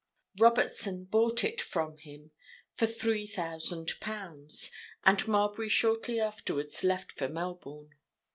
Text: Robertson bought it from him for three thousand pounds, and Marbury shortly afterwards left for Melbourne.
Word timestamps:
Robertson 0.39 1.03
bought 1.03 1.43
it 1.43 1.61
from 1.61 1.97
him 1.99 2.31
for 2.71 2.87
three 2.87 3.27
thousand 3.27 3.91
pounds, 3.99 4.71
and 5.03 5.27
Marbury 5.27 5.69
shortly 5.69 6.19
afterwards 6.19 6.83
left 6.83 7.11
for 7.11 7.29
Melbourne. 7.29 7.91